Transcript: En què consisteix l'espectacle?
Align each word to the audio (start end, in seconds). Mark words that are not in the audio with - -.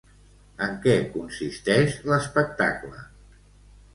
En 0.67 0.71
què 0.85 0.95
consisteix 1.17 1.99
l'espectacle? 2.11 3.05